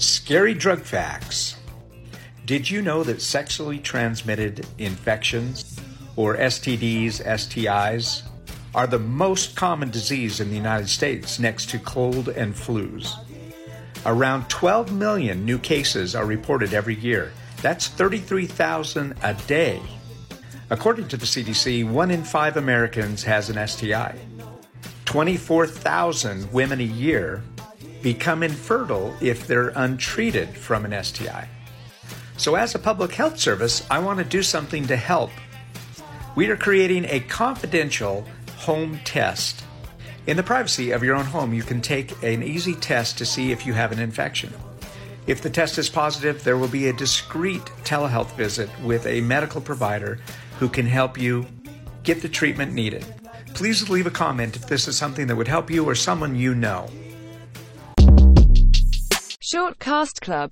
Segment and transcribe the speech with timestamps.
[0.00, 1.56] Scary drug facts.
[2.46, 5.78] Did you know that sexually transmitted infections,
[6.16, 8.22] or STDs, STIs,
[8.74, 13.12] are the most common disease in the United States next to cold and flus?
[14.06, 17.30] Around 12 million new cases are reported every year.
[17.60, 19.82] That's 33,000 a day.
[20.70, 24.18] According to the CDC, one in five Americans has an STI.
[25.04, 27.42] 24,000 women a year
[28.02, 31.48] become infertile if they're untreated from an STI.
[32.36, 35.30] So, as a public health service, I want to do something to help.
[36.36, 39.64] We are creating a confidential home test.
[40.26, 43.52] In the privacy of your own home, you can take an easy test to see
[43.52, 44.52] if you have an infection.
[45.26, 49.60] If the test is positive, there will be a discreet telehealth visit with a medical
[49.60, 50.18] provider
[50.58, 51.46] who can help you
[52.02, 53.04] get the treatment needed.
[53.54, 56.54] Please leave a comment if this is something that would help you or someone you
[56.54, 56.88] know.
[59.52, 60.48] Shortcast Club